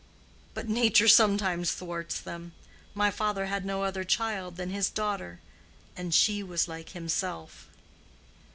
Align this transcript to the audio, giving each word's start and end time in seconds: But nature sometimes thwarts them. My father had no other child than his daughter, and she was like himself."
But 0.55 0.67
nature 0.67 1.07
sometimes 1.07 1.73
thwarts 1.73 2.19
them. 2.19 2.53
My 2.95 3.11
father 3.11 3.45
had 3.45 3.63
no 3.63 3.83
other 3.83 4.03
child 4.03 4.55
than 4.57 4.71
his 4.71 4.89
daughter, 4.89 5.41
and 5.95 6.11
she 6.11 6.41
was 6.41 6.67
like 6.67 6.93
himself." 6.93 7.69